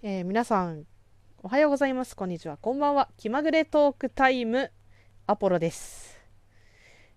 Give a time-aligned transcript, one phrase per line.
[0.00, 0.84] えー皆さん、
[1.42, 2.14] おはようございます。
[2.14, 2.56] こんにちは。
[2.56, 3.08] こんばんは。
[3.16, 4.70] 気まぐれトークタイム、
[5.26, 6.16] アポロです。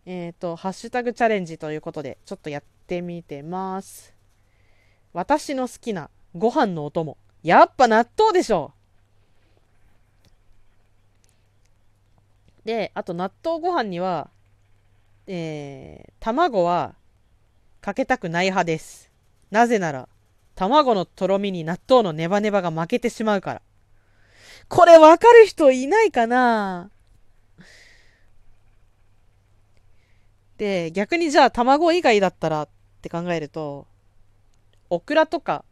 [0.08, 4.16] えっ、と、ハッシュタグチャレンジということで、ちょっとやってみてます。
[5.14, 7.17] 私の好きなご飯のお供。
[7.44, 8.73] やっぱ納豆でしょ
[12.66, 14.32] で、あと納豆ご飯には、
[15.27, 16.95] えー卵は
[17.79, 19.11] かけたくない派です。
[19.52, 20.09] なぜなら、
[20.55, 23.61] 卵のとろみに納豆のネバネバが負けてしまうから。
[24.68, 26.89] これわかる人いないかな？
[30.57, 32.70] で、逆にじゃあ卵以外だったらっ
[33.02, 33.88] て考えると、
[34.90, 35.66] オクラとか、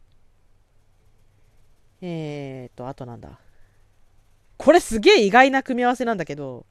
[2.00, 3.38] えーと、あとなんだ。
[4.56, 6.66] これすげえ意外な組み合わせなんだけど、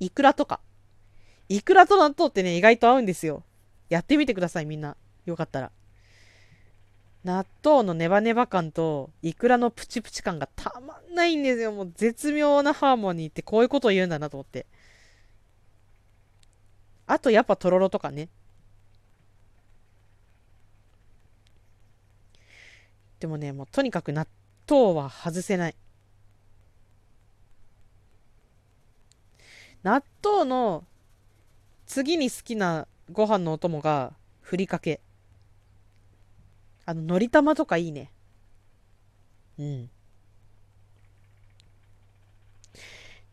[0.00, 0.60] イクラとか。
[1.48, 3.42] イクラと納豆ってね、意外と合うんですよ。
[3.88, 4.96] やってみてください、みんな。
[5.26, 5.72] よかったら。
[7.28, 11.72] 納豆のネバネバ感とイクラのプチプチ感がたまんないんですよ。
[11.72, 14.64] もう絶妙なハーモニーってこういうことを言うんだなと思って。
[17.06, 18.30] あとやっぱとろろとかね。
[23.20, 24.26] でもね、もうとにかく納
[24.66, 25.74] 豆は外せない。
[29.82, 30.86] 納豆の
[31.84, 35.02] 次に好きなご飯のお供がふりかけ。
[36.88, 38.10] あの、のり玉とかいいね。
[39.58, 39.90] うん。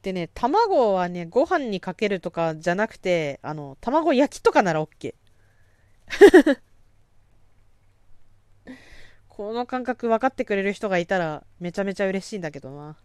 [0.01, 5.15] でね、卵はね、ご飯にかけるとかじゃなくて、あの、卵焼きとかなら OK。
[9.29, 12.97] この感覚分かってくれる人がいたらめちゃめちゃ嬉しいんだけどな。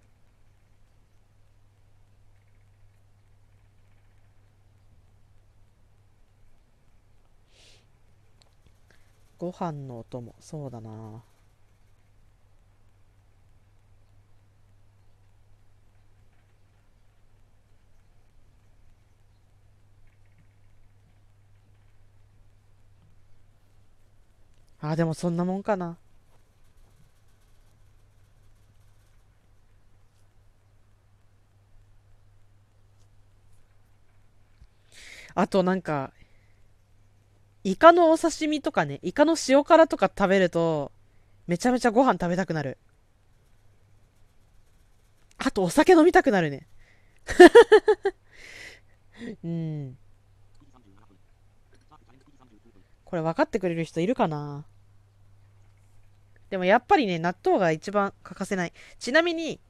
[9.40, 11.24] ご飯のお供、そうだな。
[24.80, 25.96] あ、でもそんなもんかな。
[35.34, 36.12] あとなんか、
[37.62, 40.92] イカのお刺身とかね、イカの塩辛とか食べると、
[41.46, 42.78] めちゃめちゃご飯食べたくなる。
[45.38, 46.66] あとお酒飲みたくなるね。
[49.44, 49.98] うん。
[53.04, 54.64] これ分かってくれる人いるかな？
[56.48, 58.72] でもやっぱりね、納豆が一番欠かせない。
[58.98, 59.60] ちなみに、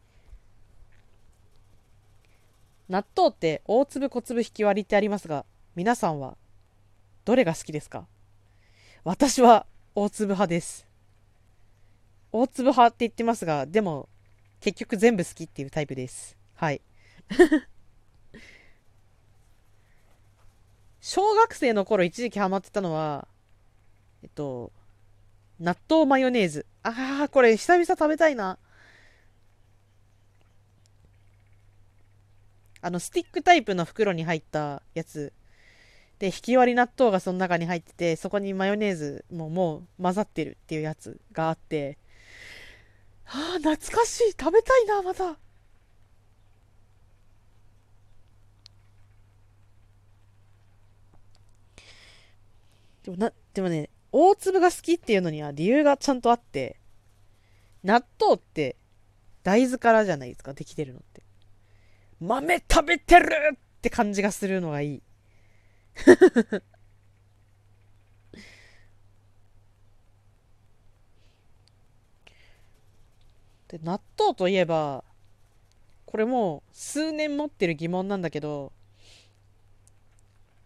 [2.88, 6.36] 納豆って大粒小粒引き割りってありますが、皆さんは
[7.30, 8.08] どれが好きですか？
[9.04, 9.64] 私は
[9.94, 10.84] 大粒派です。
[12.32, 14.08] 大粒派って言ってますが、でも
[14.58, 16.36] 結局全部好きっていうタイプです。
[16.56, 16.80] はい。
[21.00, 23.28] 小学生の頃一時期ハマってたのは、
[24.24, 24.72] えっと、
[25.60, 26.66] 納豆マヨネーズ。
[26.82, 28.58] ああ、これ久々食べたいな。
[32.80, 35.32] あの、スティックタイプの袋に入ったやつ。
[36.20, 41.98] で、引き割り納豆がその中に入ってて、そこにマヨネーズももう混ざってるっていうやつがあって、
[43.26, 44.30] ああ、懐かしい。
[44.38, 45.38] 食べたいな、また。
[53.02, 56.76] でもな、でもね、大粒が好きっていうのには理由がちゃんとあって、
[57.82, 58.76] 納豆って
[59.42, 61.22] 大豆からじゃないですか、できてるのって。
[62.20, 65.02] 豆食べてるって感じがするのがいい。
[73.68, 75.04] で、納豆といえば、
[76.06, 78.72] これもう数年持ってる疑問なんだけど、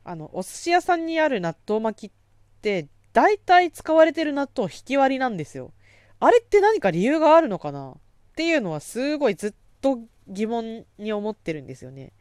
[0.05, 2.15] あの、お寿司屋さんにある納豆巻きっ
[2.63, 5.73] て、大体使われてる納豆引き割りなんですよ。
[6.19, 7.91] あれって何か理由があるのかな？
[7.91, 7.95] っ
[8.37, 12.13] ていうのはすごいずっと疑問に思ってるんですよね。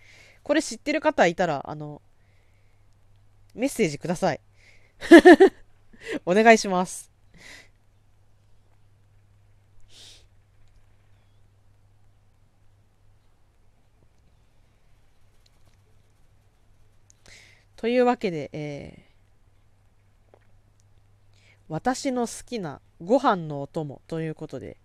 [0.43, 2.01] これ知ってる方いたら、あの、
[3.55, 4.39] メッセージください。
[6.25, 7.11] お願いします。
[17.75, 19.13] というわけで、えー
[21.69, 24.77] 私の好きなご飯のお供ということで、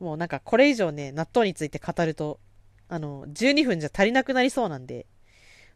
[0.00, 2.40] もうなんかこれ以上ね、納豆について語ると、
[2.88, 5.06] あの、12分じゃ足りなくなりそうなんで、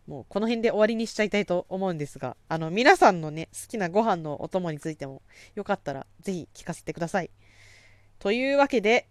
[0.07, 5.23] もうこの辺で終わりにしちゃいたいと思うんですが、あの、皆さんのね、好きなご飯のお供についても、
[5.55, 7.31] よかったらぜひ聞かせてください。
[8.19, 9.09] というわけで、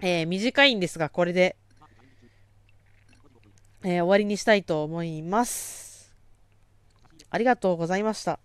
[0.00, 1.56] えー、短いんですが、これで、
[3.82, 6.14] えー、終わりにしたいと思います。
[7.30, 8.38] ありがとうございました。